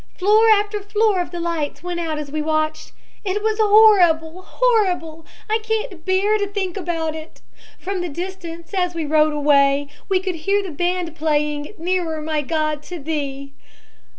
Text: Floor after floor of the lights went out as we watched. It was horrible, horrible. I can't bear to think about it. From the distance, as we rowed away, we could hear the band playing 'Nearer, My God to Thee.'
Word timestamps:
Floor 0.17 0.49
after 0.49 0.81
floor 0.81 1.19
of 1.21 1.29
the 1.29 1.39
lights 1.39 1.83
went 1.83 1.99
out 1.99 2.17
as 2.17 2.31
we 2.31 2.41
watched. 2.41 2.91
It 3.23 3.43
was 3.43 3.59
horrible, 3.61 4.41
horrible. 4.41 5.27
I 5.47 5.59
can't 5.61 6.03
bear 6.05 6.39
to 6.39 6.47
think 6.47 6.75
about 6.75 7.13
it. 7.13 7.39
From 7.77 8.01
the 8.01 8.09
distance, 8.09 8.73
as 8.73 8.95
we 8.95 9.05
rowed 9.05 9.33
away, 9.33 9.89
we 10.09 10.19
could 10.19 10.33
hear 10.37 10.63
the 10.63 10.71
band 10.71 11.15
playing 11.15 11.75
'Nearer, 11.77 12.19
My 12.19 12.41
God 12.41 12.81
to 12.89 12.97
Thee.' 12.97 13.53